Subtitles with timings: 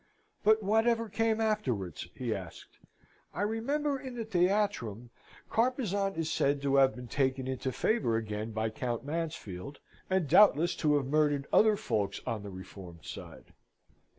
[0.43, 2.79] "But whatever came afterwards?" he asked.
[3.35, 5.11] "I remember in the Theatrum,
[5.51, 9.77] Carpezan is said to have been taken into favour again by Count Mansfield,
[10.09, 13.53] and doubtless to have murdered other folks on the reformed side."